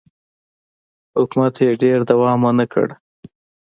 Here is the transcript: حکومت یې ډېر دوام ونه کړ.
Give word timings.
حکومت 1.17 1.55
یې 1.63 1.79
ډېر 1.81 1.99
دوام 2.09 2.39
ونه 2.43 2.65
کړ. 2.73 2.87